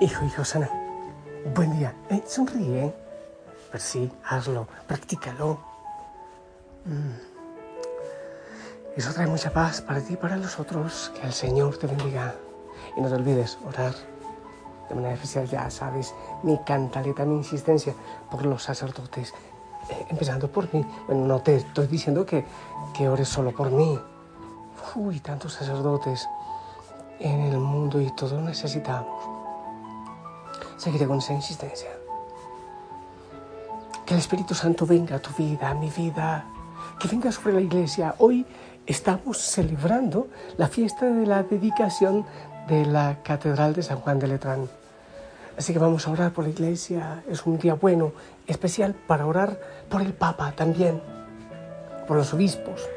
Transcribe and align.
Hijo, 0.00 0.24
hijo 0.24 0.44
sana, 0.44 0.70
buen 1.56 1.76
día. 1.76 1.92
Eh, 2.08 2.22
sonríe. 2.24 2.94
Pero 3.72 3.82
sí, 3.82 4.08
hazlo, 4.24 4.68
practícalo. 4.86 5.58
Mm. 6.84 7.18
Eso 8.96 9.12
trae 9.12 9.26
mucha 9.26 9.50
paz 9.52 9.80
para 9.80 10.00
ti 10.00 10.12
y 10.12 10.16
para 10.16 10.36
los 10.36 10.60
otros. 10.60 11.10
Que 11.16 11.26
el 11.26 11.32
Señor 11.32 11.78
te 11.78 11.88
bendiga. 11.88 12.32
Y 12.96 13.00
no 13.00 13.08
te 13.08 13.16
olvides 13.16 13.58
orar 13.66 13.92
de 14.88 14.94
manera 14.94 15.14
especial, 15.14 15.48
ya 15.48 15.68
sabes, 15.68 16.14
mi 16.44 16.56
cantaleta, 16.64 17.24
mi 17.24 17.34
insistencia 17.34 17.92
por 18.30 18.46
los 18.46 18.62
sacerdotes, 18.62 19.34
eh, 19.90 20.06
empezando 20.10 20.48
por 20.48 20.72
mí. 20.72 20.86
Bueno, 21.08 21.26
no 21.26 21.42
te 21.42 21.56
estoy 21.56 21.88
diciendo 21.88 22.24
que, 22.24 22.44
que 22.96 23.08
ores 23.08 23.28
solo 23.28 23.50
por 23.50 23.72
mí. 23.72 23.98
Uy, 24.94 25.18
tantos 25.18 25.54
sacerdotes 25.54 26.28
en 27.18 27.40
el 27.40 27.58
mundo 27.58 28.00
y 28.00 28.12
todos 28.12 28.40
necesitamos. 28.40 29.17
Seguiré 30.78 31.08
con 31.08 31.18
esa 31.18 31.32
insistencia. 31.32 31.90
Que 34.06 34.14
el 34.14 34.20
Espíritu 34.20 34.54
Santo 34.54 34.86
venga 34.86 35.16
a 35.16 35.18
tu 35.18 35.30
vida, 35.36 35.70
a 35.70 35.74
mi 35.74 35.90
vida, 35.90 36.46
que 37.00 37.08
venga 37.08 37.32
sobre 37.32 37.54
la 37.54 37.60
iglesia. 37.60 38.14
Hoy 38.18 38.46
estamos 38.86 39.38
celebrando 39.38 40.28
la 40.56 40.68
fiesta 40.68 41.06
de 41.06 41.26
la 41.26 41.42
dedicación 41.42 42.24
de 42.68 42.86
la 42.86 43.18
Catedral 43.24 43.74
de 43.74 43.82
San 43.82 43.98
Juan 43.98 44.20
de 44.20 44.28
Letrán. 44.28 44.68
Así 45.58 45.72
que 45.72 45.80
vamos 45.80 46.06
a 46.06 46.12
orar 46.12 46.32
por 46.32 46.44
la 46.44 46.50
iglesia. 46.50 47.24
Es 47.28 47.44
un 47.44 47.58
día 47.58 47.74
bueno, 47.74 48.12
especial 48.46 48.94
para 48.94 49.26
orar 49.26 49.60
por 49.88 50.00
el 50.00 50.12
Papa 50.12 50.52
también, 50.52 51.02
por 52.06 52.16
los 52.16 52.32
obispos. 52.32 52.88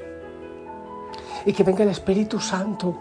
Y 1.47 1.53
que 1.53 1.63
venga 1.63 1.81
el 1.81 1.89
Espíritu 1.89 2.39
Santo 2.39 2.95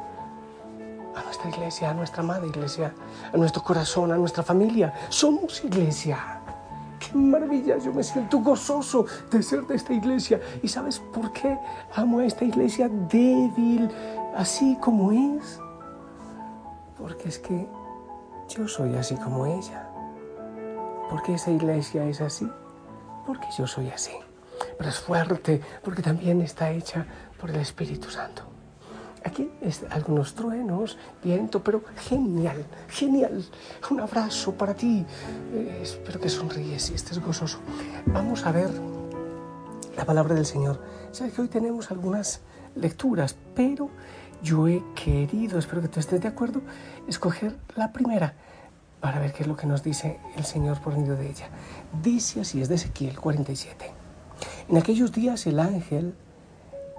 a 1.14 1.22
nuestra 1.22 1.48
iglesia, 1.48 1.90
a 1.90 1.94
nuestra 1.94 2.22
madre 2.22 2.48
iglesia, 2.48 2.92
a 3.32 3.36
nuestro 3.36 3.62
corazón, 3.62 4.12
a 4.12 4.16
nuestra 4.16 4.42
familia. 4.42 4.92
Somos 5.08 5.64
iglesia. 5.64 6.40
¡Qué 6.98 7.16
maravilla! 7.16 7.78
Yo 7.78 7.92
me 7.92 8.02
siento 8.02 8.38
gozoso 8.40 9.06
de 9.30 9.42
ser 9.42 9.66
de 9.66 9.76
esta 9.76 9.92
iglesia. 9.92 10.40
¿Y 10.62 10.68
sabes 10.68 10.98
por 10.98 11.32
qué 11.32 11.58
amo 11.94 12.18
a 12.20 12.26
esta 12.26 12.44
iglesia 12.44 12.88
débil, 12.88 13.90
así 14.36 14.76
como 14.80 15.10
es? 15.12 15.58
Porque 16.98 17.28
es 17.28 17.38
que 17.38 17.66
yo 18.48 18.68
soy 18.68 18.94
así 18.96 19.16
como 19.16 19.46
ella. 19.46 19.88
Porque 21.08 21.34
esa 21.34 21.50
iglesia 21.50 22.04
es 22.04 22.20
así. 22.20 22.48
Porque 23.26 23.48
yo 23.56 23.66
soy 23.66 23.88
así. 23.88 24.12
Pero 24.76 24.90
es 24.90 24.98
fuerte 24.98 25.62
porque 25.82 26.02
también 26.02 26.42
está 26.42 26.70
hecha 26.70 27.06
por 27.40 27.50
el 27.50 27.56
Espíritu 27.56 28.10
Santo. 28.10 28.49
Aquí 29.24 29.50
es 29.60 29.84
algunos 29.90 30.34
truenos, 30.34 30.96
viento, 31.22 31.62
pero 31.62 31.82
genial, 32.08 32.64
genial. 32.88 33.44
Un 33.90 34.00
abrazo 34.00 34.52
para 34.52 34.74
ti. 34.74 35.04
Eh, 35.52 35.80
espero 35.82 36.20
que 36.20 36.28
sonríes 36.28 36.90
y 36.90 36.94
estés 36.94 37.18
gozoso. 37.18 37.58
Vamos 38.06 38.46
a 38.46 38.52
ver 38.52 38.70
la 39.96 40.04
palabra 40.04 40.34
del 40.34 40.46
Señor. 40.46 40.80
Sabes 41.12 41.34
que 41.34 41.42
hoy 41.42 41.48
tenemos 41.48 41.90
algunas 41.90 42.40
lecturas, 42.74 43.36
pero 43.54 43.90
yo 44.42 44.68
he 44.68 44.82
querido, 44.94 45.58
espero 45.58 45.82
que 45.82 45.88
tú 45.88 46.00
estés 46.00 46.20
de 46.20 46.28
acuerdo, 46.28 46.62
escoger 47.06 47.56
la 47.76 47.92
primera 47.92 48.34
para 49.00 49.18
ver 49.18 49.32
qué 49.32 49.42
es 49.42 49.48
lo 49.48 49.56
que 49.56 49.66
nos 49.66 49.82
dice 49.82 50.18
el 50.36 50.44
Señor 50.44 50.80
por 50.80 50.96
medio 50.96 51.16
de 51.16 51.28
ella. 51.28 51.48
Dice 52.02 52.40
así, 52.40 52.62
es 52.62 52.68
de 52.68 52.76
Ezequiel 52.76 53.18
47. 53.18 53.92
En 54.68 54.76
aquellos 54.76 55.12
días 55.12 55.46
el 55.46 55.58
ángel 55.58 56.14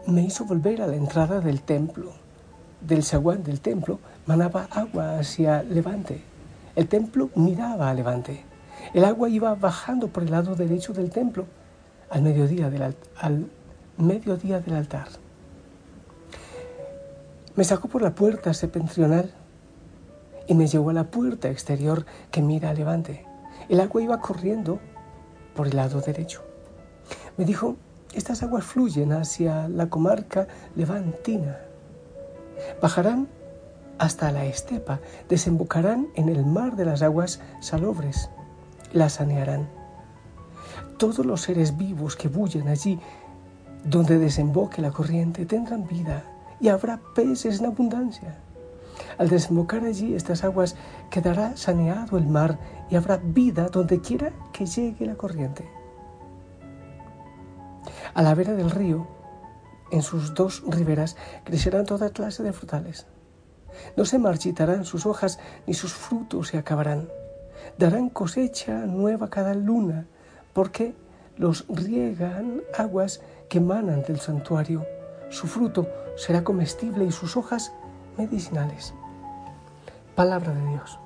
me 0.07 0.21
hizo 0.21 0.45
volver 0.45 0.81
a 0.81 0.87
la 0.87 0.95
entrada 0.95 1.39
del 1.41 1.61
templo. 1.61 2.11
Del 2.81 3.03
zaguán 3.03 3.43
del 3.43 3.61
templo 3.61 3.99
manaba 4.25 4.67
agua 4.71 5.19
hacia 5.19 5.63
levante. 5.63 6.21
El 6.75 6.87
templo 6.87 7.29
miraba 7.35 7.89
a 7.89 7.93
levante. 7.93 8.43
El 8.93 9.05
agua 9.05 9.29
iba 9.29 9.53
bajando 9.55 10.07
por 10.07 10.23
el 10.23 10.31
lado 10.31 10.55
derecho 10.55 10.93
del 10.93 11.11
templo 11.11 11.45
al 12.09 12.23
mediodía 12.23 12.69
del, 12.69 12.95
al 13.17 13.47
mediodía 13.97 14.59
del 14.59 14.75
altar. 14.75 15.07
Me 17.55 17.63
sacó 17.63 17.87
por 17.87 18.01
la 18.01 18.15
puerta 18.15 18.53
septentrional 18.53 19.31
y 20.47 20.55
me 20.55 20.67
llevó 20.67 20.89
a 20.89 20.93
la 20.93 21.03
puerta 21.05 21.49
exterior 21.49 22.05
que 22.31 22.41
mira 22.41 22.69
a 22.69 22.73
levante. 22.73 23.25
El 23.69 23.79
agua 23.79 24.01
iba 24.01 24.19
corriendo 24.19 24.79
por 25.55 25.67
el 25.67 25.75
lado 25.75 26.01
derecho. 26.01 26.41
Me 27.37 27.45
dijo, 27.45 27.77
estas 28.13 28.43
aguas 28.43 28.63
fluyen 28.63 29.13
hacia 29.13 29.67
la 29.69 29.89
comarca 29.89 30.47
levantina. 30.75 31.59
Bajarán 32.81 33.27
hasta 33.97 34.31
la 34.31 34.45
estepa, 34.45 34.99
desembocarán 35.29 36.07
en 36.15 36.29
el 36.29 36.45
mar 36.45 36.75
de 36.75 36.85
las 36.85 37.01
aguas 37.01 37.39
salobres, 37.61 38.29
la 38.93 39.09
sanearán. 39.09 39.69
Todos 40.97 41.25
los 41.25 41.41
seres 41.41 41.77
vivos 41.77 42.15
que 42.15 42.27
bullen 42.27 42.67
allí, 42.67 42.99
donde 43.83 44.19
desemboque 44.19 44.81
la 44.81 44.91
corriente, 44.91 45.45
tendrán 45.45 45.87
vida 45.87 46.23
y 46.59 46.69
habrá 46.69 46.99
peces 47.15 47.59
en 47.59 47.67
abundancia. 47.67 48.37
Al 49.17 49.29
desembocar 49.29 49.83
allí 49.83 50.15
estas 50.15 50.43
aguas 50.43 50.75
quedará 51.09 51.55
saneado 51.57 52.17
el 52.17 52.27
mar 52.27 52.59
y 52.89 52.95
habrá 52.95 53.17
vida 53.17 53.67
donde 53.69 54.01
quiera 54.01 54.31
que 54.51 54.65
llegue 54.65 55.05
la 55.05 55.15
corriente. 55.15 55.80
A 58.13 58.21
la 58.21 58.35
vera 58.35 58.53
del 58.53 58.71
río, 58.71 59.07
en 59.91 60.01
sus 60.01 60.33
dos 60.33 60.63
riberas, 60.67 61.17
crecerán 61.43 61.85
toda 61.85 62.09
clase 62.09 62.43
de 62.43 62.53
frutales. 62.53 63.05
No 63.95 64.05
se 64.05 64.19
marchitarán 64.19 64.85
sus 64.85 65.05
hojas 65.05 65.39
ni 65.65 65.73
sus 65.73 65.93
frutos 65.93 66.49
se 66.49 66.57
acabarán. 66.57 67.09
Darán 67.77 68.09
cosecha 68.09 68.85
nueva 68.85 69.29
cada 69.29 69.53
luna, 69.53 70.07
porque 70.53 70.93
los 71.37 71.65
riegan 71.69 72.61
aguas 72.77 73.21
que 73.49 73.59
emanan 73.59 74.03
del 74.03 74.19
santuario 74.19 74.85
su 75.31 75.47
fruto 75.47 75.87
será 76.17 76.43
comestible 76.43 77.05
y 77.05 77.11
sus 77.11 77.37
hojas 77.37 77.71
medicinales. 78.17 78.93
Palabra 80.13 80.51
de 80.53 80.67
Dios. 80.67 80.99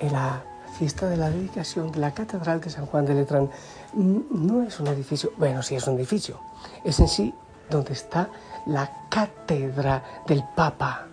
En 0.00 0.12
la 0.12 0.42
fiesta 0.72 1.08
de 1.08 1.16
la 1.16 1.30
dedicación 1.30 1.92
de 1.92 2.00
la 2.00 2.12
Catedral 2.12 2.60
de 2.60 2.70
San 2.70 2.86
Juan 2.86 3.04
de 3.04 3.14
Letrán 3.14 3.50
no 3.94 4.62
es 4.62 4.80
un 4.80 4.88
edificio, 4.88 5.32
bueno, 5.36 5.62
sí 5.62 5.74
es 5.74 5.86
un 5.86 5.96
edificio, 5.96 6.40
es 6.84 6.98
en 7.00 7.08
sí 7.08 7.34
donde 7.70 7.92
está 7.92 8.28
la 8.66 8.90
cátedra 9.08 10.02
del 10.26 10.42
Papa. 10.56 11.06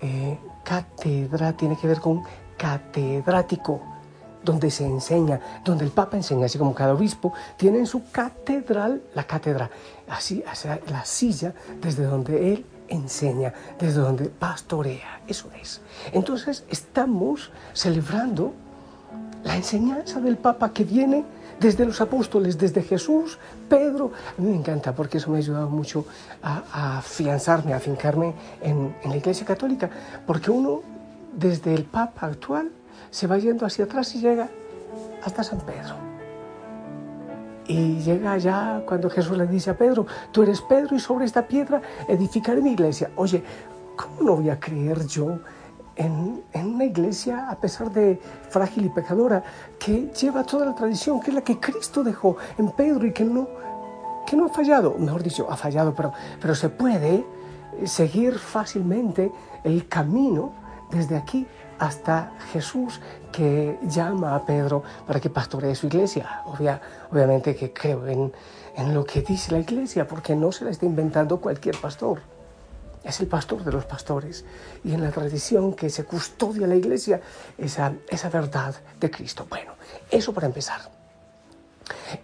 Eh, 0.00 0.38
cátedra 0.64 1.52
tiene 1.52 1.76
que 1.76 1.86
ver 1.86 2.00
con 2.00 2.22
catedrático 2.56 3.80
donde 4.42 4.70
se 4.70 4.84
enseña, 4.84 5.40
donde 5.64 5.84
el 5.84 5.90
Papa 5.90 6.16
enseña, 6.16 6.46
así 6.46 6.58
como 6.58 6.74
cada 6.74 6.94
obispo 6.94 7.32
tiene 7.56 7.78
en 7.78 7.86
su 7.86 8.10
catedral 8.10 9.02
la 9.14 9.24
cátedra, 9.24 9.70
así 10.08 10.42
la 10.88 11.04
silla 11.04 11.52
desde 11.80 12.04
donde 12.04 12.52
él 12.52 12.66
enseña, 12.88 13.52
desde 13.78 14.00
donde 14.00 14.26
pastorea, 14.26 15.20
eso 15.26 15.48
es. 15.60 15.80
Entonces 16.12 16.64
estamos 16.70 17.50
celebrando 17.72 18.54
la 19.46 19.56
enseñanza 19.56 20.20
del 20.20 20.36
Papa 20.36 20.72
que 20.72 20.84
viene 20.84 21.24
desde 21.60 21.86
los 21.86 22.00
apóstoles, 22.00 22.58
desde 22.58 22.82
Jesús, 22.82 23.38
Pedro. 23.68 24.10
A 24.36 24.42
mí 24.42 24.50
me 24.50 24.56
encanta 24.56 24.94
porque 24.94 25.18
eso 25.18 25.30
me 25.30 25.36
ha 25.36 25.38
ayudado 25.38 25.68
mucho 25.70 26.04
a, 26.42 26.98
afianzarme, 26.98 27.72
a 27.72 27.76
afincarme 27.76 28.34
en, 28.60 28.94
en 29.02 29.10
la 29.10 29.16
Iglesia 29.16 29.46
Católica, 29.46 29.88
porque 30.26 30.50
uno 30.50 30.82
desde 31.32 31.74
el 31.74 31.84
Papa 31.84 32.26
actual 32.26 32.70
se 33.10 33.26
va 33.26 33.38
yendo 33.38 33.64
hacia 33.64 33.84
atrás 33.84 34.14
y 34.16 34.20
llega 34.20 34.48
hasta 35.24 35.44
San 35.44 35.60
Pedro. 35.60 35.94
Y 37.68 37.98
llega 38.00 38.32
allá 38.32 38.82
cuando 38.86 39.10
Jesús 39.10 39.36
le 39.36 39.46
dice 39.46 39.70
a 39.70 39.78
Pedro, 39.78 40.06
tú 40.32 40.42
eres 40.42 40.60
Pedro 40.60 40.94
y 40.94 41.00
sobre 41.00 41.24
esta 41.24 41.46
piedra 41.46 41.80
edificaré 42.08 42.60
mi 42.60 42.72
iglesia. 42.72 43.10
Oye, 43.16 43.42
¿cómo 43.96 44.22
no 44.22 44.36
voy 44.36 44.50
a 44.50 44.60
creer 44.60 45.06
yo 45.06 45.38
en, 45.96 46.44
una 46.54 46.84
iglesia, 46.84 47.48
a 47.50 47.56
pesar 47.56 47.90
de 47.90 48.20
frágil 48.50 48.86
y 48.86 48.88
pecadora, 48.90 49.42
que 49.78 50.10
lleva 50.12 50.44
toda 50.44 50.66
la 50.66 50.74
tradición, 50.74 51.20
que 51.20 51.30
es 51.30 51.34
la 51.34 51.42
que 51.42 51.58
Cristo 51.58 52.04
dejó 52.04 52.36
en 52.58 52.70
Pedro 52.70 53.06
y 53.06 53.12
que 53.12 53.24
no, 53.24 53.48
que 54.26 54.36
no 54.36 54.46
ha 54.46 54.48
fallado? 54.48 54.94
Mejor 54.98 55.22
dicho, 55.22 55.46
ha 55.50 55.56
fallado, 55.56 55.94
pero, 55.94 56.12
pero 56.40 56.54
se 56.54 56.68
puede 56.68 57.24
seguir 57.84 58.38
fácilmente 58.38 59.32
el 59.64 59.88
camino 59.88 60.52
desde 60.90 61.16
aquí 61.16 61.46
hasta 61.78 62.32
Jesús 62.52 63.00
que 63.32 63.78
llama 63.82 64.34
a 64.34 64.44
Pedro 64.44 64.82
para 65.06 65.20
que 65.20 65.30
pastoree 65.30 65.74
su 65.74 65.86
iglesia. 65.86 66.42
obviamente 66.46 67.54
que 67.54 67.72
creo 67.72 68.06
en 68.06 68.94
lo 68.94 69.04
que 69.04 69.22
dice 69.22 69.52
la 69.52 69.58
iglesia, 69.58 70.06
porque 70.06 70.34
no 70.34 70.52
se 70.52 70.64
la 70.64 70.70
está 70.70 70.86
inventando 70.86 71.40
cualquier 71.40 71.76
pastor. 71.80 72.35
Es 73.06 73.20
el 73.20 73.28
pastor 73.28 73.62
de 73.64 73.70
los 73.70 73.84
pastores. 73.84 74.44
Y 74.82 74.92
en 74.92 75.00
la 75.00 75.12
tradición 75.12 75.74
que 75.74 75.88
se 75.90 76.04
custodia 76.04 76.66
la 76.66 76.74
iglesia, 76.74 77.20
esa, 77.56 77.92
esa 78.08 78.28
verdad 78.28 78.74
de 78.98 79.10
Cristo. 79.10 79.46
Bueno, 79.48 79.74
eso 80.10 80.34
para 80.34 80.48
empezar. 80.48 80.80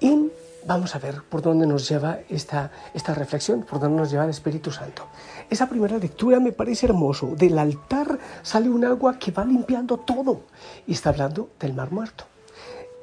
Y 0.01 0.33
vamos 0.67 0.95
a 0.97 0.99
ver 0.99 1.23
por 1.23 1.41
dónde 1.41 1.69
nos 1.69 1.89
lleva 1.89 2.19
esta, 2.29 2.73
esta 2.95 3.15
reflexión, 3.15 3.63
por 3.63 3.79
dónde 3.79 3.99
nos 3.99 4.11
lleva 4.11 4.25
el 4.25 4.31
Espíritu 4.31 4.73
Santo. 4.73 5.07
Esa 5.49 5.69
primera 5.69 5.99
lectura 5.99 6.41
me 6.41 6.51
parece 6.51 6.87
hermoso. 6.87 7.29
Del 7.37 7.59
altar 7.59 8.19
sale 8.43 8.69
un 8.69 8.85
agua 8.85 9.21
que 9.21 9.31
va 9.31 9.45
limpiando 9.45 9.99
todo. 9.99 10.43
Y 10.89 10.95
está 10.95 11.11
hablando 11.11 11.51
del 11.61 11.75
mar 11.75 11.93
muerto. 11.93 12.25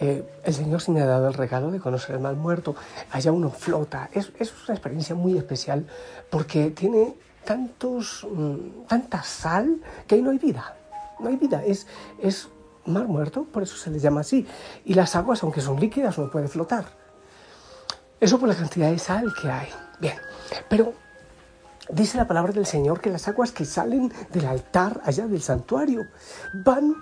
Eh, 0.02 0.24
el 0.44 0.54
Señor 0.54 0.82
sí 0.82 0.92
me 0.92 1.02
ha 1.02 1.06
dado 1.06 1.30
el 1.30 1.34
regalo 1.34 1.72
de 1.72 1.80
conocer 1.80 2.16
el 2.16 2.22
mar 2.22 2.36
muerto. 2.36 2.76
Allá 3.12 3.32
uno 3.32 3.50
flota. 3.50 4.10
Es, 4.12 4.32
es 4.38 4.52
una 4.66 4.76
experiencia 4.76 5.16
muy 5.16 5.38
especial 5.38 5.88
porque 6.30 6.72
tiene 6.72 7.16
tantos, 7.50 8.28
mm, 8.30 8.86
tanta 8.88 9.24
sal 9.24 9.82
que 10.06 10.14
ahí 10.14 10.22
no 10.22 10.30
hay 10.30 10.38
vida. 10.38 10.76
No 11.20 11.30
hay 11.30 11.36
vida. 11.36 11.64
Es, 11.66 11.88
es 12.22 12.48
mar 12.86 13.08
muerto, 13.08 13.44
por 13.44 13.64
eso 13.64 13.76
se 13.76 13.90
le 13.90 13.98
llama 13.98 14.22
así. 14.22 14.46
Y 14.86 14.94
las 14.94 15.16
aguas, 15.16 15.42
aunque 15.42 15.60
son 15.60 15.80
líquidas, 15.80 16.20
no 16.20 16.30
pueden 16.30 16.48
flotar. 16.48 16.86
Eso 18.20 18.40
por 18.40 18.50
la 18.50 18.56
cantidad 18.56 18.92
de 18.92 19.00
sal 19.00 19.34
que 19.42 19.50
hay. 19.50 19.68
Bien, 20.00 20.14
pero 20.70 20.94
dice 21.92 22.20
la 22.20 22.28
palabra 22.28 22.54
del 22.54 22.68
Señor 22.68 23.02
que 23.02 23.10
las 23.10 23.28
aguas 23.28 23.52
que 23.52 23.66
salen 23.66 24.14
del 24.32 24.46
altar 24.46 25.02
allá 25.04 25.26
del 25.26 25.42
santuario 25.42 26.06
van 26.54 26.94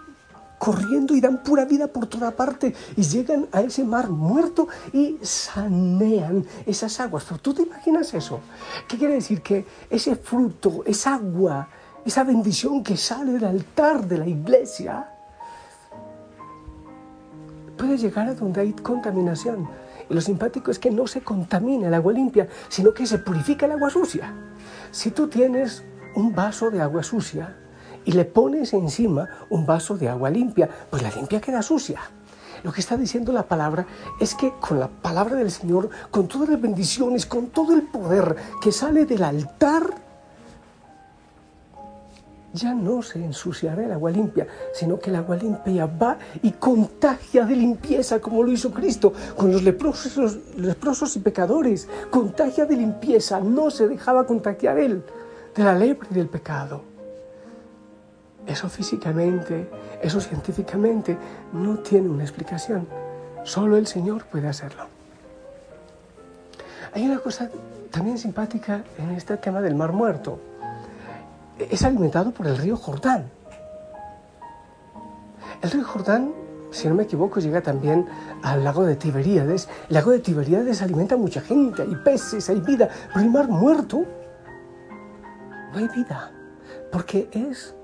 corriendo 0.58 1.16
y 1.16 1.22
dan 1.22 1.44
pura 1.44 1.66
vida 1.66 1.88
por 1.88 2.08
toda 2.08 2.32
parte 2.32 2.74
y 2.96 3.04
llegan 3.04 3.48
a 3.52 3.62
ese 3.62 3.84
mar 3.84 4.10
muerto 4.10 4.68
y 4.92 5.18
sanean 5.22 6.46
esas 6.66 7.00
aguas. 7.00 7.26
Pero 7.28 7.40
tú 7.40 7.54
te 7.54 7.64
imaginas 7.64 8.14
eso. 8.14 8.40
¿Qué 8.88 8.98
quiere 8.98 9.16
decir? 9.16 9.42
Que 9.42 9.66
ese 9.90 10.16
fruto, 10.16 10.84
esa 10.86 11.16
agua, 11.16 11.70
esa 12.06 12.24
bendición 12.24 12.84
que 12.84 12.98
sale 12.98 13.34
del 13.34 13.46
altar 13.46 14.08
de 14.08 14.18
la 14.18 14.28
iglesia, 14.28 15.12
puede 17.78 17.98
llegar 17.98 18.28
a 18.28 18.34
donde 18.34 18.62
hay 18.62 18.74
contaminación. 18.74 19.68
Y 20.10 20.14
lo 20.14 20.22
simpático 20.22 20.72
es 20.72 20.80
que 20.80 20.90
no 20.90 21.06
se 21.06 21.22
contamina 21.22 21.88
el 21.88 21.94
agua 21.94 22.14
limpia, 22.14 22.48
sino 22.70 22.94
que 22.94 23.06
se 23.06 23.20
purifica 23.20 23.66
el 23.66 23.74
agua 23.74 23.90
sucia. 23.90 24.34
Si 24.92 25.12
tú 25.12 25.28
tienes 25.28 25.84
un 26.16 26.34
vaso 26.34 26.72
de 26.72 26.82
agua 26.82 27.04
sucia, 27.04 27.56
y 28.08 28.14
le 28.14 28.24
pones 28.24 28.74
encima 28.74 29.28
un 29.50 29.66
vaso 29.66 29.98
de 29.98 30.08
agua 30.08 30.30
limpia, 30.30 30.70
pues 30.90 31.04
la 31.04 31.12
limpia 31.12 31.42
queda 31.42 31.62
sucia. 31.62 32.00
Lo 32.64 32.72
que 32.72 32.80
está 32.80 32.96
diciendo 32.96 33.34
la 33.34 33.44
palabra 33.44 33.86
es 34.20 34.34
que 34.34 34.54
con 34.62 34.80
la 34.80 34.88
palabra 34.88 35.36
del 35.36 35.52
Señor, 35.52 35.90
con 36.10 36.28
todas 36.28 36.50
las 36.50 36.62
bendiciones, 36.62 37.26
con 37.26 37.48
todo 37.48 37.76
el 37.76 37.84
poder 37.84 38.36
que 38.62 38.72
sale 38.72 39.06
del 39.06 39.24
altar, 39.24 39.94
ya 42.54 42.74
no 42.74 43.02
se 43.04 43.24
ensuciará 43.24 43.84
el 43.84 43.92
agua 43.92 44.10
limpia, 44.10 44.48
sino 44.74 44.98
que 44.98 45.10
el 45.10 45.18
agua 45.18 45.36
limpia 45.36 45.86
va 45.86 46.18
y 46.42 46.52
contagia 46.52 47.46
de 47.46 47.58
limpieza, 47.58 48.22
como 48.22 48.42
lo 48.42 48.54
hizo 48.54 48.72
Cristo 48.72 49.12
con 49.36 49.52
los 49.52 49.64
leprosos, 49.64 50.16
los 50.16 50.38
leprosos 50.56 51.14
y 51.18 51.20
pecadores. 51.20 51.90
Contagia 52.10 52.66
de 52.66 52.78
limpieza, 52.78 53.42
no 53.42 53.70
se 53.70 53.90
dejaba 53.90 54.26
contagiar 54.26 54.80
él 54.80 55.04
de 55.54 55.64
la 55.64 55.76
lepra 55.76 56.08
y 56.10 56.16
del 56.16 56.30
pecado. 56.30 56.97
Eso 58.48 58.70
físicamente, 58.70 59.70
eso 60.02 60.22
científicamente 60.22 61.18
no 61.52 61.80
tiene 61.80 62.08
una 62.08 62.24
explicación. 62.24 62.88
Solo 63.44 63.76
el 63.76 63.88
Señor 63.88 64.24
puede 64.26 64.48
hacerlo. 64.48 64.86
Hay 66.94 67.06
una 67.06 67.20
cosa 67.20 67.50
también 67.92 68.18
simpática 68.18 68.84
en 68.98 69.12
este 69.12 69.36
tema 69.38 69.62
del 69.62 69.76
Mar 69.76 69.92
Muerto. 69.92 70.40
Es 71.60 71.84
alimentado 71.84 72.32
por 72.32 72.48
el 72.48 72.58
río 72.58 72.78
Jordán. 72.78 73.30
El 75.62 75.72
río 75.72 75.84
Jordán, 75.84 76.32
si 76.72 76.88
no 76.88 76.96
me 76.96 77.04
equivoco, 77.04 77.40
llega 77.40 77.62
también 77.62 78.08
al 78.44 78.64
lago 78.64 78.86
de 78.86 78.96
Tiberíades. 78.96 79.68
El 79.90 79.96
lago 79.96 80.12
de 80.12 80.20
Tiberíades 80.20 80.82
alimenta 80.82 81.16
a 81.16 81.18
mucha 81.18 81.42
gente, 81.42 81.82
hay 81.82 81.96
peces, 81.96 82.50
hay 82.50 82.62
vida, 82.62 82.88
pero 83.14 83.26
el 83.26 83.32
Mar 83.32 83.50
Muerto 83.50 84.06
no 85.74 85.78
hay 85.78 85.88
vida, 85.90 86.32
porque 86.92 87.30
es 87.32 87.76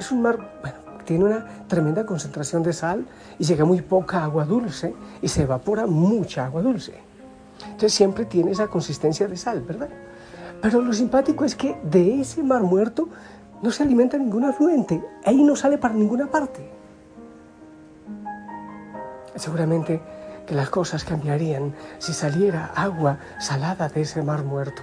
es 0.00 0.10
un 0.10 0.22
mar, 0.22 0.38
bueno, 0.62 0.78
tiene 1.04 1.24
una 1.24 1.46
tremenda 1.68 2.06
concentración 2.06 2.62
de 2.62 2.72
sal 2.72 3.06
y 3.38 3.44
llega 3.44 3.64
muy 3.64 3.82
poca 3.82 4.24
agua 4.24 4.44
dulce 4.44 4.94
y 5.20 5.28
se 5.28 5.42
evapora 5.42 5.86
mucha 5.86 6.46
agua 6.46 6.62
dulce. 6.62 6.94
Entonces 7.64 7.92
siempre 7.92 8.24
tiene 8.24 8.52
esa 8.52 8.68
consistencia 8.68 9.28
de 9.28 9.36
sal, 9.36 9.60
¿verdad? 9.60 9.90
Pero 10.62 10.80
lo 10.80 10.92
simpático 10.92 11.44
es 11.44 11.54
que 11.54 11.78
de 11.82 12.20
ese 12.20 12.42
mar 12.42 12.62
muerto 12.62 13.08
no 13.62 13.70
se 13.70 13.82
alimenta 13.82 14.16
ningún 14.16 14.44
afluente, 14.44 15.02
ahí 15.24 15.42
no 15.42 15.54
sale 15.54 15.76
para 15.76 15.94
ninguna 15.94 16.26
parte. 16.26 16.66
Seguramente 19.36 20.00
que 20.46 20.54
las 20.54 20.70
cosas 20.70 21.04
cambiarían 21.04 21.74
si 21.98 22.14
saliera 22.14 22.72
agua 22.74 23.18
salada 23.38 23.88
de 23.88 24.00
ese 24.00 24.22
mar 24.22 24.44
muerto. 24.44 24.82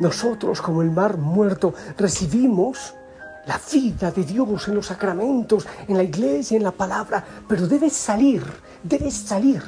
Nosotros, 0.00 0.60
como 0.60 0.82
el 0.82 0.90
mar 0.90 1.16
muerto, 1.16 1.74
recibimos 1.96 2.94
la 3.46 3.60
vida 3.72 4.10
de 4.10 4.24
Dios 4.24 4.68
en 4.68 4.74
los 4.74 4.86
sacramentos, 4.86 5.66
en 5.88 5.96
la 5.96 6.02
iglesia, 6.02 6.56
en 6.56 6.62
la 6.62 6.70
palabra, 6.70 7.24
pero 7.48 7.66
debe 7.66 7.90
salir, 7.90 8.42
debe 8.82 9.10
salir. 9.10 9.62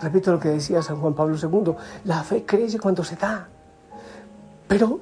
Repito 0.00 0.32
lo 0.32 0.40
que 0.40 0.50
decía 0.50 0.82
San 0.82 1.00
Juan 1.00 1.14
Pablo 1.14 1.36
II, 1.40 1.74
la 2.04 2.22
fe 2.22 2.44
crece 2.44 2.78
cuando 2.78 3.02
se 3.04 3.16
da. 3.16 3.48
Pero 4.68 5.00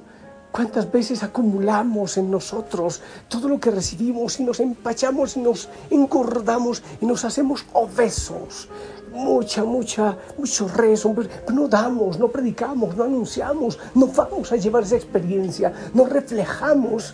cuántas 0.51 0.89
veces 0.91 1.23
acumulamos 1.23 2.15
en 2.17 2.29
nosotros 2.29 3.01
todo 3.27 3.49
lo 3.49 3.59
que 3.59 3.71
recibimos 3.71 4.39
y 4.39 4.43
nos 4.43 4.59
empachamos 4.59 5.35
y 5.35 5.41
nos 5.41 5.67
engordamos 5.89 6.83
y 7.01 7.05
nos 7.05 7.25
hacemos 7.25 7.65
obesos. 7.73 8.69
Mucha, 9.11 9.63
mucha, 9.63 10.17
mucho 10.37 10.67
rezo, 10.67 11.13
no 11.51 11.67
damos, 11.67 12.17
no 12.17 12.29
predicamos, 12.29 12.95
no 12.95 13.03
anunciamos, 13.03 13.77
no 13.93 14.07
vamos 14.07 14.51
a 14.51 14.55
llevar 14.55 14.83
esa 14.83 14.95
experiencia, 14.95 15.73
no 15.93 16.05
reflejamos 16.05 17.13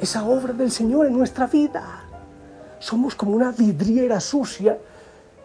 esa 0.00 0.24
obra 0.24 0.52
del 0.52 0.70
Señor 0.70 1.06
en 1.06 1.16
nuestra 1.16 1.46
vida. 1.46 2.04
Somos 2.78 3.14
como 3.14 3.32
una 3.32 3.50
vidriera 3.50 4.20
sucia 4.20 4.78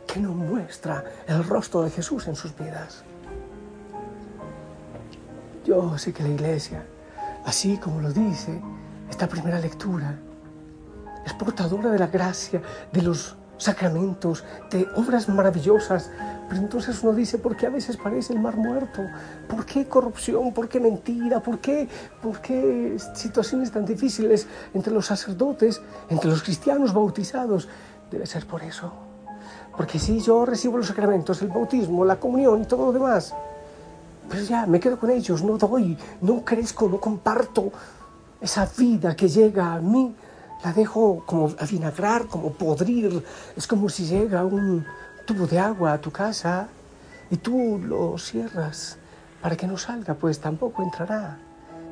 que 0.07 0.19
nos 0.19 0.35
muestra 0.35 1.03
el 1.27 1.43
rostro 1.43 1.81
de 1.81 1.89
Jesús 1.89 2.27
en 2.27 2.35
sus 2.35 2.55
vidas. 2.55 3.03
Yo 5.65 5.97
sé 5.97 6.13
que 6.13 6.23
la 6.23 6.29
iglesia, 6.29 6.85
así 7.45 7.77
como 7.77 8.01
lo 8.01 8.11
dice 8.11 8.61
esta 9.09 9.27
primera 9.27 9.59
lectura, 9.59 10.19
es 11.25 11.33
portadora 11.33 11.89
de 11.89 11.99
la 11.99 12.07
gracia, 12.07 12.61
de 12.91 13.01
los 13.01 13.35
sacramentos, 13.63 14.43
de 14.69 14.87
obras 14.95 15.29
maravillosas. 15.29 16.09
Pero 16.49 16.61
entonces 16.61 17.01
uno 17.03 17.13
dice, 17.13 17.37
¿por 17.37 17.55
qué 17.55 17.67
a 17.67 17.69
veces 17.69 17.97
parece 17.97 18.33
el 18.33 18.39
mar 18.39 18.57
muerto? 18.57 19.01
¿Por 19.47 19.65
qué 19.65 19.87
corrupción? 19.87 20.53
¿Por 20.53 20.67
qué 20.67 20.79
mentira? 20.79 21.41
¿Por 21.41 21.59
qué, 21.59 21.87
¿Por 22.21 22.39
qué 22.39 22.97
situaciones 23.15 23.71
tan 23.71 23.85
difíciles 23.85 24.47
entre 24.73 24.93
los 24.93 25.05
sacerdotes, 25.05 25.81
entre 26.09 26.29
los 26.29 26.43
cristianos 26.43 26.93
bautizados? 26.93 27.67
Debe 28.11 28.25
ser 28.25 28.45
por 28.45 28.61
eso. 28.63 28.91
Porque 29.75 29.97
si 29.97 30.19
yo 30.19 30.45
recibo 30.45 30.77
los 30.77 30.87
sacramentos, 30.87 31.41
el 31.41 31.47
bautismo, 31.47 32.05
la 32.05 32.17
comunión 32.17 32.61
y 32.61 32.65
todo 32.65 32.87
lo 32.87 32.91
demás, 32.91 33.33
pues 34.29 34.47
ya 34.47 34.65
me 34.65 34.79
quedo 34.79 34.99
con 34.99 35.09
ellos, 35.09 35.43
no 35.43 35.57
doy, 35.57 35.97
no 36.21 36.45
crezco, 36.45 36.87
no 36.87 36.99
comparto 36.99 37.71
esa 38.39 38.69
vida 38.77 39.15
que 39.15 39.27
llega 39.27 39.73
a 39.73 39.79
mí 39.79 40.13
la 40.63 40.71
dejo 40.71 41.23
como 41.25 41.51
avinagrar, 41.59 42.27
como 42.27 42.53
podrir. 42.53 43.23
Es 43.55 43.67
como 43.67 43.89
si 43.89 44.05
llega 44.05 44.45
un 44.45 44.85
tubo 45.25 45.45
de 45.45 45.59
agua 45.59 45.93
a 45.93 46.01
tu 46.01 46.11
casa 46.11 46.67
y 47.29 47.37
tú 47.37 47.79
lo 47.83 48.17
cierras 48.17 48.97
para 49.41 49.55
que 49.55 49.67
no 49.67 49.77
salga, 49.77 50.13
pues 50.13 50.39
tampoco 50.39 50.83
entrará. 50.83 51.37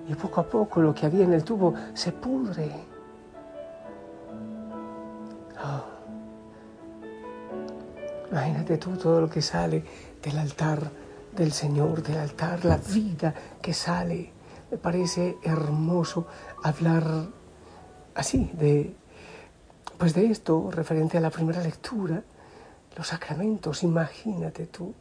Y 0.07 0.15
poco 0.15 0.41
a 0.41 0.49
poco 0.49 0.81
lo 0.81 0.93
que 0.93 1.05
había 1.05 1.25
en 1.25 1.33
el 1.33 1.43
tubo 1.43 1.73
se 1.93 2.11
pudre. 2.11 2.71
Oh. 5.63 5.83
Imagínate 8.31 8.77
tú 8.77 8.91
todo 8.95 9.21
lo 9.21 9.29
que 9.29 9.41
sale 9.41 9.83
del 10.23 10.39
altar 10.39 10.89
del 11.35 11.51
Señor, 11.51 12.03
del 12.03 12.17
altar, 12.17 12.65
la 12.65 12.77
vida 12.77 13.33
que 13.61 13.73
sale. 13.73 14.31
Me 14.69 14.77
parece 14.77 15.37
hermoso 15.43 16.27
hablar 16.63 17.03
así, 18.15 18.49
de, 18.53 18.93
pues 19.97 20.13
de 20.13 20.27
esto, 20.27 20.71
referente 20.71 21.17
a 21.17 21.21
la 21.21 21.29
primera 21.29 21.61
lectura, 21.61 22.23
los 22.97 23.07
sacramentos, 23.07 23.83
imagínate 23.83 24.65
tú. 24.65 24.93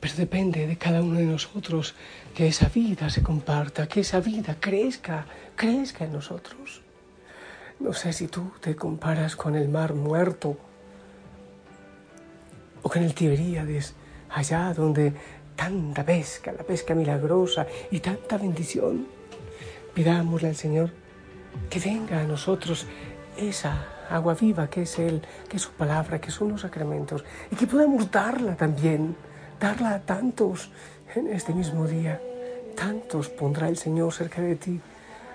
Pero 0.00 0.14
depende 0.16 0.66
de 0.66 0.76
cada 0.76 1.00
uno 1.00 1.18
de 1.18 1.26
nosotros 1.26 1.94
que 2.34 2.48
esa 2.48 2.68
vida 2.68 3.08
se 3.10 3.22
comparta, 3.22 3.86
que 3.86 4.00
esa 4.00 4.20
vida 4.20 4.56
crezca, 4.58 5.26
crezca 5.54 6.04
en 6.04 6.12
nosotros. 6.12 6.82
No 7.78 7.92
sé 7.92 8.12
si 8.12 8.26
tú 8.26 8.52
te 8.60 8.74
comparas 8.74 9.36
con 9.36 9.54
el 9.54 9.68
mar 9.68 9.94
muerto 9.94 10.56
o 12.82 12.88
con 12.88 13.02
el 13.02 13.14
Tiberíades, 13.14 13.94
allá 14.30 14.72
donde 14.74 15.12
tanta 15.54 16.04
pesca, 16.04 16.52
la 16.52 16.64
pesca 16.64 16.94
milagrosa 16.94 17.66
y 17.90 18.00
tanta 18.00 18.38
bendición. 18.38 19.06
Pidámosle 19.94 20.48
al 20.48 20.56
Señor 20.56 21.01
que 21.70 21.80
venga 21.80 22.20
a 22.20 22.24
nosotros 22.24 22.86
esa 23.36 23.86
agua 24.10 24.34
viva 24.34 24.68
que 24.68 24.82
es 24.82 24.98
Él, 24.98 25.22
que 25.48 25.56
es 25.56 25.62
su 25.62 25.70
palabra, 25.70 26.20
que 26.20 26.30
son 26.30 26.50
los 26.50 26.62
sacramentos, 26.62 27.24
y 27.50 27.56
que 27.56 27.66
podamos 27.66 28.10
darla 28.10 28.56
también, 28.56 29.16
darla 29.58 29.94
a 29.94 30.00
tantos 30.00 30.70
en 31.14 31.28
este 31.28 31.54
mismo 31.54 31.86
día. 31.86 32.20
Tantos 32.76 33.28
pondrá 33.28 33.68
el 33.68 33.76
Señor 33.76 34.12
cerca 34.12 34.40
de 34.40 34.56
ti, 34.56 34.80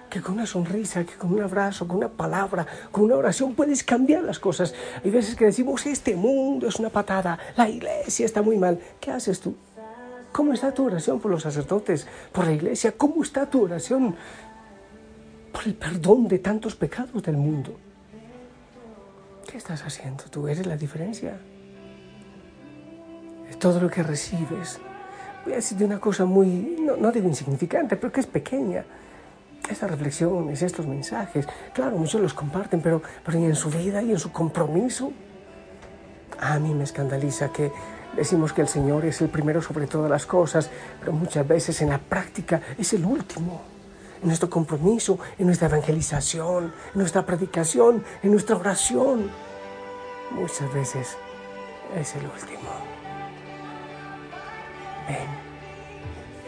que 0.10 0.22
con 0.22 0.36
una 0.36 0.46
sonrisa, 0.46 1.04
que 1.04 1.16
con 1.16 1.34
un 1.34 1.42
abrazo, 1.42 1.88
con 1.88 1.98
una 1.98 2.10
palabra, 2.10 2.66
con 2.92 3.06
una 3.06 3.16
oración 3.16 3.56
puedes 3.56 3.84
cambiar 3.84 4.24
las 4.24 4.40
cosas. 4.40 4.74
Hay 5.04 5.12
veces 5.12 5.36
que 5.36 5.46
decimos, 5.46 5.86
este 5.86 6.16
mundo 6.16 6.68
es 6.68 6.78
una 6.78 6.90
patada, 6.90 7.38
la 7.56 7.70
iglesia 7.70 8.26
está 8.26 8.42
muy 8.42 8.58
mal. 8.58 8.80
¿Qué 9.00 9.12
haces 9.12 9.40
tú? 9.40 9.56
¿Cómo 10.32 10.54
está 10.54 10.72
tu 10.72 10.86
oración 10.86 11.20
por 11.20 11.32
los 11.32 11.44
sacerdotes, 11.44 12.08
por 12.32 12.46
la 12.46 12.54
iglesia? 12.54 12.94
¿Cómo 12.96 13.24
está 13.24 13.50
tu 13.50 13.64
oración 13.64 14.16
por 15.58 15.66
el 15.66 15.74
perdón 15.74 16.28
de 16.28 16.38
tantos 16.38 16.76
pecados 16.76 17.24
del 17.24 17.36
mundo? 17.36 17.76
¿Qué 19.50 19.58
estás 19.58 19.82
haciendo 19.82 20.26
tú? 20.26 20.48
¿Eres 20.48 20.68
la 20.68 20.78
diferencia? 20.78 21.40
Todo 23.60 23.82
lo 23.82 23.90
que 23.90 24.04
recibes. 24.04 24.80
Voy 25.44 25.54
a 25.54 25.56
decirte 25.56 25.84
una 25.84 26.00
cosa 26.00 26.26
muy, 26.26 26.78
no, 26.80 26.96
no 26.96 27.12
digo 27.12 27.28
insignificante, 27.28 27.96
pero 27.96 28.14
que 28.14 28.20
es 28.20 28.28
pequeña. 28.28 28.86
Estas 29.68 29.90
reflexiones, 29.90 30.62
estos 30.62 30.86
mensajes, 30.86 31.48
claro, 31.74 31.98
muchos 31.98 32.22
los 32.22 32.36
comparten, 32.36 32.80
pero, 32.80 33.02
pero 33.26 33.40
en 33.40 33.56
su 33.56 33.72
vida 33.72 34.04
y 34.04 34.12
en 34.12 34.20
su 34.20 34.32
compromiso. 34.32 35.12
A 36.40 36.60
mí 36.60 36.72
me 36.76 36.84
escandaliza 36.84 37.52
que 37.52 37.72
Decimos 38.16 38.54
que 38.54 38.62
el 38.62 38.68
Señor 38.68 39.06
es 39.06 39.22
el 39.22 39.28
primero 39.28 39.62
sobre 39.62 39.86
todas 39.86 40.10
las 40.10 40.26
cosas, 40.26 40.72
pero 41.00 41.12
muchas 41.12 41.48
veces 41.48 41.82
en 41.82 41.90
la 41.90 41.98
práctica 41.98 42.62
es 42.78 42.94
el 42.94 43.06
último. 43.06 43.77
Nuestro 44.24 44.50
compromiso, 44.50 45.20
en 45.38 45.46
nuestra 45.46 45.68
evangelización, 45.68 46.74
en 46.94 47.00
nuestra 47.00 47.26
predicación, 47.26 48.04
en 48.24 48.32
nuestra 48.32 48.56
oración, 48.56 49.30
muchas 50.32 50.74
veces 50.74 51.18
es 51.96 52.16
el 52.16 52.26
último. 52.26 52.72
Ven, 55.08 55.30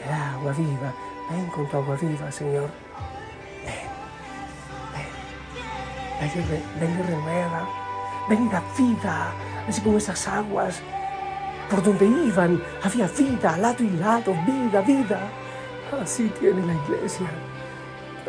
el 0.06 0.14
agua 0.14 0.52
viva, 0.54 0.94
ven 1.32 1.48
con 1.48 1.70
tu 1.70 1.78
agua 1.78 1.96
viva, 1.96 2.32
Señor. 2.32 2.70
Ven, 3.66 3.90
ven, 6.20 6.50
ven, 6.50 6.64
ven 6.80 7.00
y 7.00 7.04
renueva, 7.04 7.68
ven 8.28 8.48
y 8.48 8.50
da 8.50 8.64
vida, 8.78 9.32
así 9.68 9.82
como 9.82 9.98
esas 9.98 10.28
aguas 10.28 10.82
por 11.70 11.84
donde 11.84 12.06
iban 12.06 12.62
había 12.84 13.08
vida, 13.08 13.58
lado 13.58 13.84
y 13.84 13.90
lado, 13.92 14.36
vida, 14.46 14.82
vida. 14.82 15.20
Así 16.02 16.30
tiene 16.40 16.66
la 16.66 16.74
iglesia. 16.74 17.30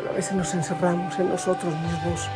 A 0.09 0.13
veces 0.13 0.33
nos 0.33 0.53
encerramos 0.53 1.17
en 1.19 1.29
nosotros 1.29 1.73
mismos. 1.79 2.29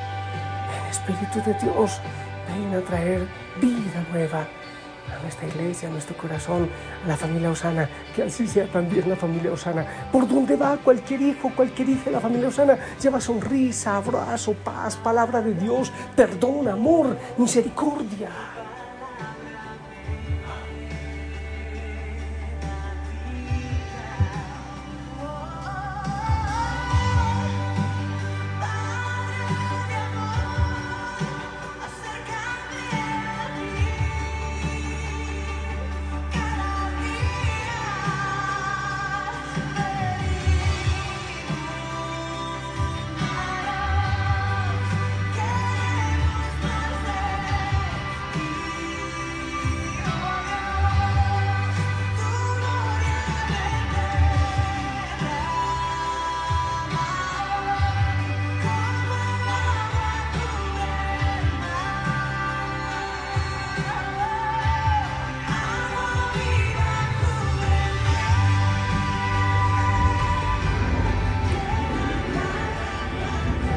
El 0.83 0.91
Espíritu 0.91 1.39
de 1.45 1.53
Dios 1.59 1.99
ven 2.47 2.79
a 2.79 2.81
traer 2.85 3.27
vida 3.61 4.05
nueva 4.11 4.47
a 5.13 5.21
nuestra 5.21 5.47
iglesia, 5.47 5.87
a 5.87 5.91
nuestro 5.91 6.17
corazón, 6.17 6.69
a 7.03 7.07
la 7.07 7.17
familia 7.17 7.51
Osana, 7.51 7.87
que 8.15 8.23
así 8.23 8.47
sea 8.47 8.67
también 8.67 9.07
la 9.09 9.15
familia 9.15 9.51
Osana. 9.51 9.85
Por 10.11 10.27
donde 10.27 10.55
va 10.55 10.77
cualquier 10.77 11.21
hijo, 11.21 11.51
cualquier 11.55 11.89
hija 11.89 12.05
de 12.05 12.11
la 12.11 12.19
familia 12.19 12.47
Osana, 12.47 12.77
lleva 13.01 13.21
sonrisa, 13.21 13.97
abrazo, 13.97 14.53
paz, 14.53 14.95
palabra 14.95 15.41
de 15.41 15.53
Dios, 15.53 15.91
perdón, 16.15 16.67
amor, 16.67 17.17
misericordia. 17.37 18.29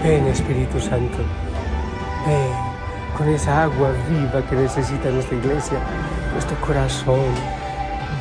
Ven 0.09 0.27
Espíritu 0.29 0.81
Santo, 0.81 1.19
ven 2.27 2.51
con 3.15 3.29
esa 3.29 3.65
agua 3.65 3.91
viva 4.09 4.41
que 4.49 4.57
necesita 4.57 5.11
nuestra 5.11 5.37
iglesia, 5.37 5.79
nuestro 6.33 6.59
corazón. 6.63 7.29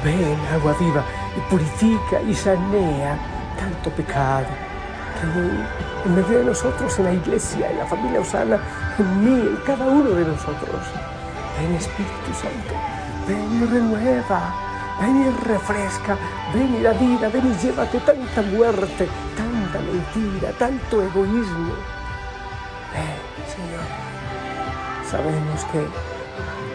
Ven 0.03 0.37
agua 0.53 0.75
viva 0.81 1.01
y 1.37 1.39
purifica 1.49 2.21
y 2.27 2.35
sanea 2.35 3.17
tanto 3.57 3.89
pecado 3.91 4.47
que 5.15 6.09
en 6.09 6.15
medio 6.15 6.39
de 6.39 6.43
nosotros, 6.43 6.99
en 6.99 7.05
la 7.05 7.13
iglesia, 7.13 7.71
en 7.71 7.77
la 7.77 7.85
familia 7.85 8.19
Osana, 8.19 8.59
en 8.99 9.23
mí, 9.23 9.47
en 9.47 9.55
cada 9.65 9.85
uno 9.85 10.09
de 10.09 10.25
nosotros. 10.25 10.81
Ven 11.57 11.73
Espíritu 11.73 12.33
Santo, 12.33 12.75
ven 13.29 13.63
y 13.63 13.65
renueva, 13.65 14.53
ven 14.99 15.21
y 15.25 15.29
refresca, 15.47 16.17
ven 16.53 16.75
y 16.81 16.83
da 16.83 16.91
vida, 16.91 17.29
ven 17.29 17.47
y 17.47 17.65
llévate 17.65 17.97
tanta 18.01 18.41
muerte, 18.41 19.07
tanta 19.37 19.46
mentira, 19.75 20.51
tanto 20.57 21.01
egoísmo. 21.01 21.73
Ven, 22.93 23.19
Señor, 23.51 23.87
sabemos 25.09 25.63
que 25.71 25.85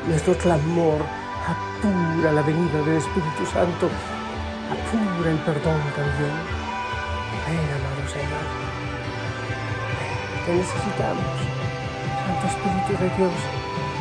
nuestro 0.06 0.34
clamor 0.37 1.00
apura 1.49 2.32
la 2.32 2.42
venida 2.42 2.78
del 2.82 2.99
Espíritu 2.99 3.46
Santo, 3.52 3.88
apura 4.70 5.30
el 5.30 5.38
perdón 5.38 5.80
también. 5.96 6.37
Ven, 7.46 7.68
amado 7.76 8.08
Señor. 8.08 8.46
Te 10.46 10.52
necesitamos. 10.54 11.38
Santo 12.26 12.46
Espíritu 12.46 12.92
de 13.02 13.08
Dios, 13.16 13.32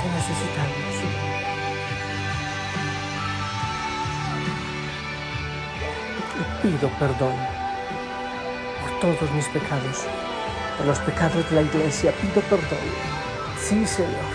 te 0.02 0.08
necesitamos. 0.10 0.92
Pido 6.62 6.90
perdón 7.00 7.61
todos 9.02 9.32
mis 9.32 9.48
pecados, 9.48 10.06
por 10.78 10.86
los 10.86 11.00
pecados 11.00 11.50
de 11.50 11.56
la 11.56 11.62
iglesia, 11.64 12.14
pido 12.22 12.40
perdón. 12.42 12.86
Sí, 13.60 13.86
Señor, 13.86 14.32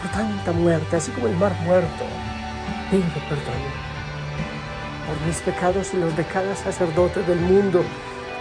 por 0.00 0.12
tanta 0.12 0.52
muerte, 0.52 0.96
así 0.96 1.10
como 1.10 1.26
el 1.26 1.36
mar 1.36 1.52
muerto, 1.64 2.04
pido 2.90 3.02
perdón. 3.28 3.62
Por 5.04 5.26
mis 5.26 5.40
pecados 5.40 5.92
y 5.92 5.96
los 5.96 6.16
de 6.16 6.24
cada 6.24 6.54
sacerdote 6.54 7.24
del 7.24 7.40
mundo, 7.40 7.82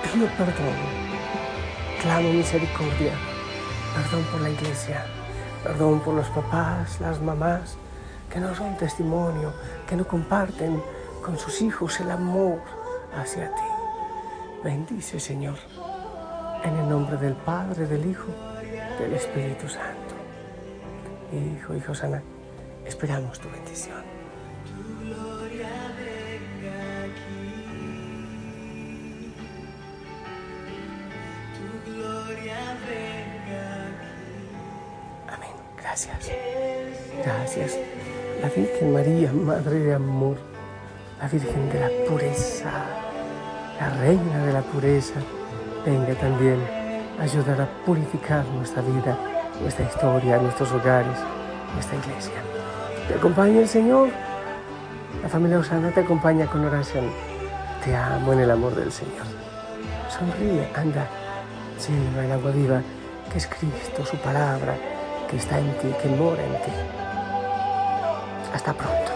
pido 0.04 0.28
perdón. 0.38 0.75
Clamo 2.04 2.32
misericordia, 2.32 3.13
perdón 3.96 4.24
por 4.32 4.42
la 4.42 4.51
iglesia, 4.51 5.06
perdón 5.63 6.01
por 6.01 6.13
los 6.13 6.28
papás, 6.28 7.01
las 7.01 7.20
mamás, 7.20 7.78
que 8.30 8.39
no 8.39 8.54
son 8.54 8.78
testimonio, 8.78 9.54
que 9.88 9.96
no 9.96 10.08
comparten 10.08 10.82
con 11.25 11.39
sus 11.39 11.62
hijos 11.62 12.00
el 12.00 12.12
amor 12.12 12.62
hacia 13.18 13.50
ti. 13.56 13.69
Bendice, 14.63 15.22
Señor, 15.22 15.56
en 16.66 16.75
el 16.75 16.89
nombre 16.89 17.16
del 17.16 17.34
Padre, 17.34 17.88
del 17.88 18.06
Hijo, 18.06 18.28
del 19.00 19.13
Espíritu 19.13 19.70
Santo. 19.70 20.16
Hijo, 21.32 21.75
Hijo 21.75 21.96
Sana, 21.96 22.22
esperamos 22.86 23.39
tu 23.39 23.50
bendición. 23.50 24.04
Amén. 35.28 35.50
Gracias. 35.78 36.32
Gracias. 37.24 37.78
La 38.42 38.50
Virgen 38.50 38.92
María, 38.92 39.32
Madre 39.32 39.80
de 39.80 39.94
Amor, 39.94 40.38
la 41.18 41.30
Virgen 41.30 41.70
de 41.70 41.80
la 41.80 42.10
Pureza 42.10 43.09
la 43.80 43.90
reina 43.92 44.46
de 44.46 44.54
la 44.54 44.62
pureza, 44.62 45.20
venga 45.86 46.14
también 46.16 46.60
a 47.18 47.24
ayudar 47.24 47.62
a 47.62 47.68
purificar 47.86 48.46
nuestra 48.46 48.82
vida, 48.82 49.18
nuestra 49.62 49.86
historia, 49.86 50.38
nuestros 50.38 50.72
hogares, 50.72 51.18
nuestra 51.74 51.98
iglesia. 51.98 52.34
Te 53.08 53.16
acompaña 53.16 53.60
el 53.60 53.68
Señor. 53.68 54.10
La 55.24 55.30
familia 55.30 55.60
Osana 55.60 55.92
te 55.92 56.02
acompaña 56.02 56.46
con 56.48 56.66
oración. 56.66 57.06
Te 57.84 57.96
amo 57.96 58.34
en 58.34 58.40
el 58.40 58.52
amor 58.52 58.76
del 58.76 58.92
Señor. 58.92 59.26
Sonríe, 60.10 60.70
anda, 60.76 61.08
lleva 61.88 62.26
el 62.26 62.32
agua 62.32 62.52
viva 62.52 62.82
que 63.32 63.38
es 63.38 63.48
Cristo, 63.48 64.06
su 64.06 64.18
palabra, 64.18 64.76
que 65.30 65.38
está 65.38 65.60
en 65.60 65.72
ti, 65.78 65.94
que 66.02 66.10
mora 66.10 66.44
en 66.44 66.54
ti. 66.64 66.72
Hasta 68.54 68.74
pronto. 68.74 69.09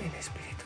Ven 0.00 0.59